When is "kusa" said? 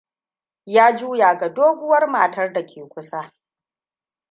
2.89-3.31